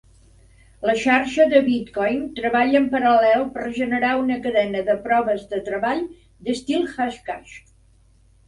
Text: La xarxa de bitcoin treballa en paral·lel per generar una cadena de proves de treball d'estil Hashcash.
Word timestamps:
La 0.89 0.93
xarxa 1.01 1.45
de 1.49 1.59
bitcoin 1.67 2.23
treballa 2.39 2.79
en 2.81 2.87
paral·lel 2.95 3.45
per 3.59 3.67
generar 3.77 4.15
una 4.23 4.39
cadena 4.47 4.81
de 4.89 4.97
proves 5.07 5.47
de 5.53 5.63
treball 5.69 6.03
d'estil 6.49 6.89
Hashcash. 6.97 7.55